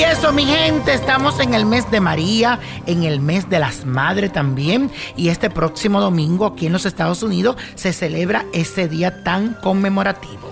eso, 0.00 0.32
mi 0.32 0.46
gente, 0.46 0.94
estamos 0.94 1.38
en 1.38 1.52
el 1.52 1.66
mes 1.66 1.90
de 1.90 2.00
María, 2.00 2.58
en 2.86 3.02
el 3.02 3.20
mes 3.20 3.50
de 3.50 3.58
las 3.58 3.84
madres 3.84 4.32
también. 4.32 4.90
Y 5.16 5.28
este 5.28 5.50
próximo 5.50 6.00
domingo 6.00 6.46
aquí 6.46 6.66
en 6.66 6.72
los 6.72 6.86
Estados 6.86 7.22
Unidos 7.22 7.56
se 7.74 7.92
celebra 7.92 8.46
ese 8.54 8.88
día 8.88 9.22
tan 9.22 9.52
conmemorativo. 9.54 10.50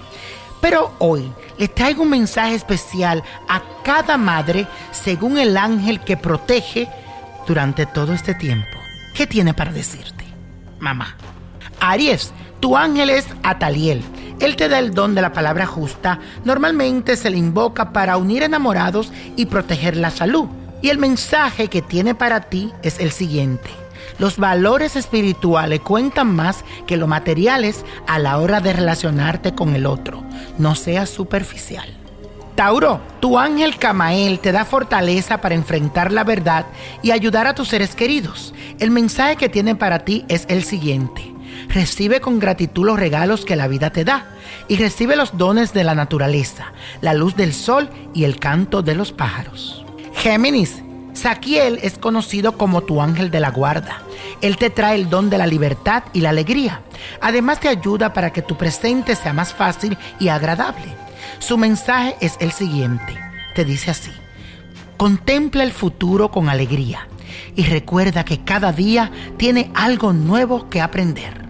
Pero 0.61 0.93
hoy 0.99 1.33
les 1.57 1.75
traigo 1.75 2.03
un 2.03 2.11
mensaje 2.11 2.55
especial 2.55 3.23
a 3.49 3.63
cada 3.83 4.19
madre 4.19 4.67
según 4.91 5.39
el 5.39 5.57
ángel 5.57 6.01
que 6.01 6.19
protege 6.19 6.89
durante 7.47 7.87
todo 7.87 8.13
este 8.13 8.35
tiempo. 8.35 8.77
¿Qué 9.15 9.27
tiene 9.27 9.55
para 9.55 9.73
decirte, 9.73 10.25
mamá? 10.81 11.17
Aries, 11.81 12.33
tu 12.61 12.77
ángel 12.77 13.09
es 13.09 13.27
Ataliel. 13.43 14.03
Él 14.41 14.57
te 14.57 14.69
da 14.69 14.79
el 14.79 14.93
don 14.93 15.15
de 15.15 15.23
la 15.23 15.33
palabra 15.33 15.67
justa. 15.67 16.19
Normalmente 16.45 17.17
se 17.17 17.31
le 17.31 17.37
invoca 17.37 17.93
para 17.93 18.17
unir 18.17 18.43
enamorados 18.43 19.13
y 19.37 19.47
proteger 19.47 19.97
la 19.97 20.11
salud. 20.11 20.49
Y 20.83 20.89
el 20.89 20.99
mensaje 20.99 21.69
que 21.69 21.83
tiene 21.83 22.15
para 22.15 22.41
ti 22.41 22.73
es 22.83 22.99
el 23.01 23.13
siguiente. 23.13 23.71
Los 24.19 24.39
valores 24.39 24.97
espirituales 24.97 25.81
cuentan 25.81 26.35
más 26.35 26.65
que 26.87 26.97
los 26.97 27.09
materiales 27.09 27.85
a 28.07 28.19
la 28.19 28.39
hora 28.39 28.61
de 28.61 28.73
relacionarte 28.73 29.55
con 29.55 29.75
el 29.75 29.87
otro. 29.87 30.25
No 30.59 30.75
seas 30.75 31.11
superficial. 31.11 31.97
Tauro, 32.55 33.01
tu 33.21 33.39
ángel 33.39 33.79
Camael 33.79 34.39
te 34.39 34.53
da 34.53 34.65
fortaleza 34.65 35.41
para 35.41 35.55
enfrentar 35.55 36.13
la 36.13 36.25
verdad 36.25 36.67
y 37.03 37.11
ayudar 37.11 37.47
a 37.47 37.55
tus 37.55 37.69
seres 37.69 37.95
queridos. 37.95 38.53
El 38.79 38.91
mensaje 38.91 39.37
que 39.37 39.49
tiene 39.49 39.75
para 39.75 40.01
ti 40.01 40.25
es 40.29 40.45
el 40.49 40.65
siguiente. 40.65 41.30
Recibe 41.71 42.21
con 42.21 42.41
gratitud 42.41 42.85
los 42.85 42.99
regalos 42.99 43.45
que 43.45 43.55
la 43.55 43.69
vida 43.69 43.91
te 43.91 44.05
da 44.05 44.27
y 44.67 44.77
recibe 44.77 45.15
los 45.15 45.39
dones 45.39 45.73
de 45.73 45.85
la 45.85 45.95
naturaleza, 45.95 46.73
la 47.01 47.15
luz 47.15 47.37
del 47.37 47.53
sol 47.53 47.89
y 48.13 48.25
el 48.25 48.41
canto 48.41 48.83
de 48.83 48.97
los 48.97 49.13
pájaros. 49.13 49.85
Géminis, 50.15 50.83
Saquiel 51.13 51.79
es 51.83 51.97
conocido 51.97 52.59
como 52.59 52.83
tu 52.83 53.01
ángel 53.01 53.31
de 53.31 53.39
la 53.39 53.51
guarda. 53.51 54.03
Él 54.41 54.57
te 54.57 54.71
trae 54.71 54.97
el 54.97 55.09
don 55.09 55.31
de 55.31 55.39
la 55.39 55.47
libertad 55.47 56.03
y 56.13 56.21
la 56.21 56.31
alegría. 56.31 56.83
Además 57.21 57.61
te 57.61 57.69
ayuda 57.69 58.13
para 58.13 58.33
que 58.33 58.43
tu 58.43 58.57
presente 58.57 59.15
sea 59.15 59.33
más 59.33 59.55
fácil 59.55 59.97
y 60.19 60.27
agradable. 60.27 60.97
Su 61.39 61.57
mensaje 61.57 62.17
es 62.21 62.35
el 62.41 62.51
siguiente. 62.51 63.17
Te 63.55 63.65
dice 63.65 63.93
así. 63.93 64.11
Contempla 64.97 65.63
el 65.63 65.73
futuro 65.73 66.33
con 66.33 66.49
alegría 66.49 67.07
y 67.55 67.63
recuerda 67.63 68.25
que 68.25 68.43
cada 68.43 68.73
día 68.73 69.13
tiene 69.37 69.71
algo 69.75 70.13
nuevo 70.13 70.69
que 70.69 70.81
aprender. 70.81 71.50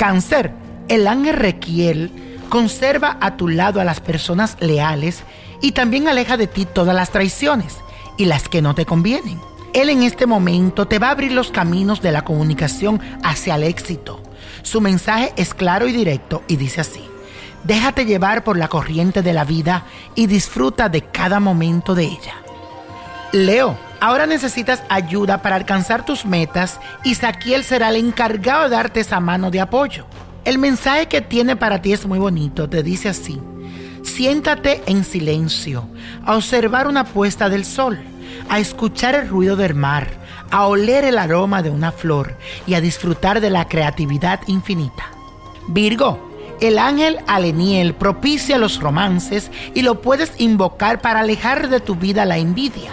Cáncer, 0.00 0.50
el 0.88 1.06
ángel 1.06 1.36
Requiel 1.36 2.10
conserva 2.48 3.18
a 3.20 3.36
tu 3.36 3.48
lado 3.48 3.82
a 3.82 3.84
las 3.84 4.00
personas 4.00 4.56
leales 4.58 5.24
y 5.60 5.72
también 5.72 6.08
aleja 6.08 6.38
de 6.38 6.46
ti 6.46 6.64
todas 6.64 6.96
las 6.96 7.10
traiciones 7.10 7.76
y 8.16 8.24
las 8.24 8.48
que 8.48 8.62
no 8.62 8.74
te 8.74 8.86
convienen. 8.86 9.38
Él 9.74 9.90
en 9.90 10.02
este 10.02 10.24
momento 10.24 10.88
te 10.88 10.98
va 10.98 11.08
a 11.08 11.10
abrir 11.10 11.32
los 11.32 11.50
caminos 11.50 12.00
de 12.00 12.12
la 12.12 12.24
comunicación 12.24 12.98
hacia 13.22 13.56
el 13.56 13.64
éxito. 13.64 14.22
Su 14.62 14.80
mensaje 14.80 15.34
es 15.36 15.52
claro 15.52 15.86
y 15.86 15.92
directo 15.92 16.44
y 16.48 16.56
dice 16.56 16.80
así. 16.80 17.04
Déjate 17.64 18.06
llevar 18.06 18.42
por 18.42 18.56
la 18.56 18.68
corriente 18.68 19.20
de 19.20 19.34
la 19.34 19.44
vida 19.44 19.84
y 20.14 20.28
disfruta 20.28 20.88
de 20.88 21.02
cada 21.02 21.40
momento 21.40 21.94
de 21.94 22.04
ella. 22.04 22.36
Leo, 23.32 23.76
ahora 24.00 24.26
necesitas 24.26 24.82
ayuda 24.88 25.42
para 25.42 25.56
alcanzar 25.56 26.04
tus 26.04 26.24
metas 26.24 26.80
y 27.04 27.14
Saquiel 27.14 27.64
será 27.64 27.90
el 27.90 27.96
encargado 27.96 28.64
de 28.64 28.70
darte 28.70 29.00
esa 29.00 29.20
mano 29.20 29.50
de 29.50 29.60
apoyo. 29.60 30.06
El 30.44 30.58
mensaje 30.58 31.06
que 31.06 31.20
tiene 31.20 31.56
para 31.56 31.82
ti 31.82 31.92
es 31.92 32.06
muy 32.06 32.18
bonito, 32.18 32.68
te 32.68 32.82
dice 32.82 33.10
así. 33.10 33.40
Siéntate 34.02 34.82
en 34.86 35.04
silencio, 35.04 35.86
a 36.24 36.36
observar 36.36 36.88
una 36.88 37.04
puesta 37.04 37.48
del 37.50 37.64
sol, 37.64 37.98
a 38.48 38.58
escuchar 38.58 39.14
el 39.14 39.28
ruido 39.28 39.56
del 39.56 39.74
mar, 39.74 40.08
a 40.50 40.66
oler 40.66 41.04
el 41.04 41.18
aroma 41.18 41.62
de 41.62 41.70
una 41.70 41.92
flor 41.92 42.36
y 42.66 42.74
a 42.74 42.80
disfrutar 42.80 43.40
de 43.40 43.50
la 43.50 43.68
creatividad 43.68 44.40
infinita. 44.46 45.04
Virgo, 45.68 46.30
el 46.60 46.78
ángel 46.78 47.18
Aleniel 47.26 47.94
propicia 47.94 48.58
los 48.58 48.80
romances 48.80 49.50
y 49.74 49.82
lo 49.82 50.00
puedes 50.00 50.32
invocar 50.38 51.00
para 51.00 51.20
alejar 51.20 51.68
de 51.68 51.80
tu 51.80 51.94
vida 51.94 52.24
la 52.24 52.38
envidia. 52.38 52.90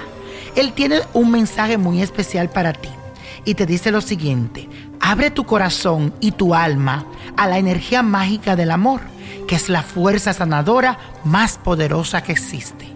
Él 0.57 0.73
tiene 0.73 1.01
un 1.13 1.29
mensaje 1.29 1.78
muy 1.78 2.01
especial 2.01 2.50
para 2.50 2.73
ti 2.73 2.90
y 3.45 3.53
te 3.53 3.68
dice 3.68 3.91
lo 3.91 4.01
siguiente, 4.01 4.68
abre 5.00 5.29
tu 5.29 5.45
corazón 5.45 6.16
y 6.19 6.31
tu 6.31 6.56
alma 6.56 7.06
a 7.38 7.47
la 7.47 7.59
energía 7.59 8.01
mágica 8.01 8.56
del 8.56 8.72
amor, 8.72 9.01
que 9.47 9.56
es 9.56 9.69
la 9.69 9.84
fuerza 9.84 10.34
sanadora 10.34 10.97
más 11.23 11.59
poderosa 11.59 12.23
que 12.23 12.31
existe. 12.31 12.88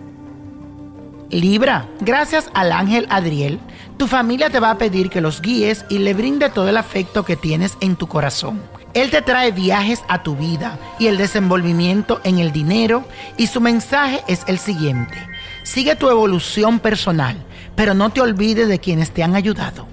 Libra, 1.30 1.88
gracias 2.00 2.50
al 2.56 2.72
ángel 2.72 3.06
Adriel, 3.12 3.60
tu 3.96 4.08
familia 4.08 4.50
te 4.50 4.60
va 4.60 4.72
a 4.72 4.78
pedir 4.80 5.12
que 5.12 5.22
los 5.22 5.40
guíes 5.40 5.86
y 5.88 6.00
le 6.00 6.16
brinde 6.16 6.50
todo 6.50 6.68
el 6.68 6.78
afecto 6.78 7.24
que 7.24 7.36
tienes 7.36 7.78
en 7.80 7.96
tu 7.96 8.08
corazón. 8.08 8.60
Él 8.96 9.12
te 9.12 9.22
trae 9.22 9.52
viajes 9.52 10.04
a 10.10 10.24
tu 10.24 10.36
vida 10.36 10.80
y 10.98 11.06
el 11.06 11.18
desenvolvimiento 11.18 12.22
en 12.24 12.40
el 12.40 12.52
dinero 12.52 13.06
y 13.38 13.46
su 13.46 13.62
mensaje 13.62 14.24
es 14.28 14.42
el 14.48 14.58
siguiente. 14.58 15.16
Sigue 15.64 15.96
tu 15.96 16.10
evolución 16.10 16.80
personal, 16.80 17.38
pero 17.82 17.96
no 17.96 18.12
te 18.12 18.22
olvides 18.22 18.68
de 18.68 18.78
quienes 18.78 19.10
te 19.10 19.24
han 19.24 19.34
ayudado. 19.34 19.88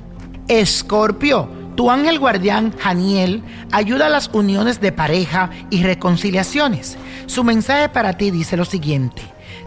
Escorpio, 0.47 1.49
tu 1.75 1.91
ángel 1.91 2.19
guardián 2.19 2.75
Janiel 2.79 3.43
ayuda 3.73 4.09
a 4.09 4.11
las 4.11 4.29
uniones 4.31 4.79
de 4.83 4.93
pareja 4.93 5.49
y 5.71 5.83
reconciliaciones. 5.83 6.99
Su 7.25 7.45
mensaje 7.45 7.89
para 7.89 8.13
ti 8.13 8.31
dice 8.31 8.59
lo 8.59 8.67
siguiente. 8.67 9.23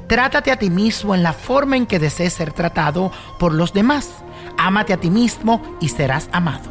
Trátate 0.05 0.51
a 0.51 0.57
ti 0.57 0.69
mismo 0.69 1.15
en 1.15 1.23
la 1.23 1.33
forma 1.33 1.77
en 1.77 1.87
que 1.87 1.97
desees 1.97 2.33
ser 2.33 2.53
tratado 2.53 3.11
por 3.39 3.53
los 3.53 3.73
demás. 3.73 4.11
Ámate 4.55 4.93
a 4.93 4.97
ti 4.97 5.09
mismo 5.09 5.59
y 5.81 5.89
serás 5.89 6.29
amado. 6.31 6.69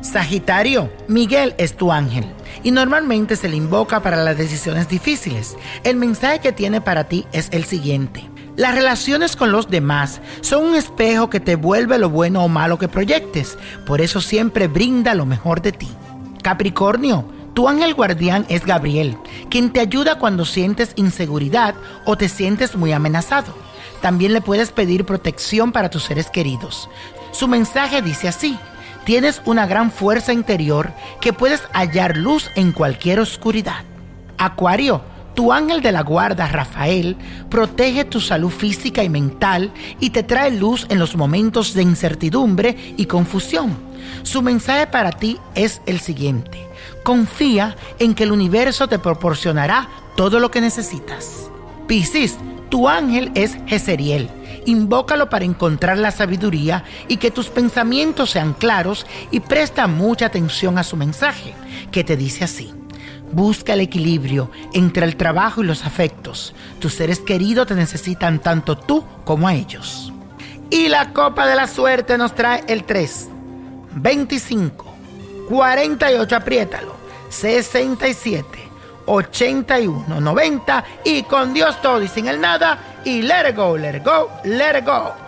Sagitario, 0.00 0.92
Miguel 1.08 1.56
es 1.58 1.76
tu 1.76 1.90
ángel 1.90 2.24
y 2.62 2.70
normalmente 2.70 3.34
se 3.34 3.48
le 3.48 3.56
invoca 3.56 3.98
para 3.98 4.22
las 4.22 4.38
decisiones 4.38 4.88
difíciles. 4.88 5.56
El 5.82 5.96
mensaje 5.96 6.38
que 6.38 6.52
tiene 6.52 6.80
para 6.80 7.08
ti 7.08 7.26
es 7.32 7.48
el 7.50 7.64
siguiente. 7.64 8.30
Las 8.58 8.74
relaciones 8.74 9.36
con 9.36 9.52
los 9.52 9.70
demás 9.70 10.20
son 10.40 10.64
un 10.64 10.74
espejo 10.74 11.30
que 11.30 11.38
te 11.38 11.54
vuelve 11.54 11.96
lo 11.96 12.10
bueno 12.10 12.42
o 12.42 12.48
malo 12.48 12.76
que 12.76 12.88
proyectes, 12.88 13.56
por 13.86 14.00
eso 14.00 14.20
siempre 14.20 14.66
brinda 14.66 15.14
lo 15.14 15.26
mejor 15.26 15.62
de 15.62 15.70
ti. 15.70 15.88
Capricornio, 16.42 17.24
tu 17.54 17.68
ángel 17.68 17.94
guardián 17.94 18.46
es 18.48 18.66
Gabriel, 18.66 19.16
quien 19.48 19.72
te 19.72 19.78
ayuda 19.78 20.18
cuando 20.18 20.44
sientes 20.44 20.90
inseguridad 20.96 21.76
o 22.04 22.16
te 22.18 22.28
sientes 22.28 22.74
muy 22.74 22.90
amenazado. 22.90 23.54
También 24.02 24.32
le 24.32 24.40
puedes 24.40 24.72
pedir 24.72 25.04
protección 25.04 25.70
para 25.70 25.88
tus 25.88 26.02
seres 26.02 26.28
queridos. 26.28 26.90
Su 27.30 27.46
mensaje 27.46 28.02
dice 28.02 28.26
así, 28.26 28.58
tienes 29.04 29.40
una 29.44 29.68
gran 29.68 29.92
fuerza 29.92 30.32
interior 30.32 30.92
que 31.20 31.32
puedes 31.32 31.62
hallar 31.72 32.16
luz 32.16 32.50
en 32.56 32.72
cualquier 32.72 33.20
oscuridad. 33.20 33.84
Acuario, 34.36 35.02
tu 35.38 35.52
ángel 35.52 35.82
de 35.82 35.92
la 35.92 36.02
guarda, 36.02 36.48
Rafael, 36.48 37.16
protege 37.48 38.04
tu 38.04 38.20
salud 38.20 38.50
física 38.50 39.04
y 39.04 39.08
mental 39.08 39.70
y 40.00 40.10
te 40.10 40.24
trae 40.24 40.50
luz 40.50 40.84
en 40.88 40.98
los 40.98 41.14
momentos 41.14 41.74
de 41.74 41.82
incertidumbre 41.82 42.76
y 42.96 43.06
confusión. 43.06 43.78
Su 44.24 44.42
mensaje 44.42 44.88
para 44.88 45.12
ti 45.12 45.38
es 45.54 45.80
el 45.86 46.00
siguiente. 46.00 46.66
Confía 47.04 47.76
en 48.00 48.16
que 48.16 48.24
el 48.24 48.32
universo 48.32 48.88
te 48.88 48.98
proporcionará 48.98 49.88
todo 50.16 50.40
lo 50.40 50.50
que 50.50 50.60
necesitas. 50.60 51.48
Piscis, 51.86 52.36
tu 52.68 52.88
ángel 52.88 53.30
es 53.36 53.58
Jezeriel. 53.68 54.28
Invócalo 54.66 55.30
para 55.30 55.44
encontrar 55.44 55.98
la 55.98 56.10
sabiduría 56.10 56.82
y 57.06 57.18
que 57.18 57.30
tus 57.30 57.48
pensamientos 57.48 58.30
sean 58.30 58.54
claros 58.54 59.06
y 59.30 59.38
presta 59.38 59.86
mucha 59.86 60.26
atención 60.26 60.78
a 60.78 60.82
su 60.82 60.96
mensaje, 60.96 61.54
que 61.92 62.02
te 62.02 62.16
dice 62.16 62.42
así. 62.42 62.74
Busca 63.32 63.74
el 63.74 63.80
equilibrio 63.80 64.50
entre 64.72 65.04
el 65.04 65.16
trabajo 65.16 65.62
y 65.62 65.66
los 65.66 65.84
afectos. 65.84 66.54
Tus 66.80 66.94
seres 66.94 67.20
queridos 67.20 67.66
te 67.66 67.74
necesitan 67.74 68.38
tanto 68.38 68.76
tú 68.76 69.04
como 69.24 69.48
a 69.48 69.54
ellos. 69.54 70.12
Y 70.70 70.88
la 70.88 71.12
copa 71.12 71.46
de 71.46 71.56
la 71.56 71.66
suerte 71.66 72.18
nos 72.18 72.34
trae 72.34 72.64
el 72.68 72.84
3, 72.84 73.28
25, 73.94 74.94
48, 75.48 76.36
apriétalo, 76.36 76.94
67, 77.30 78.46
81, 79.06 80.20
90 80.20 80.84
y 81.04 81.22
con 81.22 81.54
Dios 81.54 81.80
todo 81.80 82.02
y 82.02 82.08
sin 82.08 82.28
el 82.28 82.40
nada 82.40 83.00
y 83.04 83.22
let 83.22 83.54
go, 83.54 83.76
let 83.78 84.02
go, 84.04 84.30
let 84.44 84.84
go. 84.84 85.27